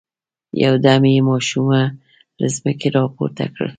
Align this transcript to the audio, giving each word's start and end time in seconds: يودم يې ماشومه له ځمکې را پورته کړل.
يودم 0.63 1.03
يې 1.13 1.19
ماشومه 1.29 1.81
له 2.39 2.47
ځمکې 2.55 2.87
را 2.95 3.03
پورته 3.15 3.45
کړل. 3.53 3.69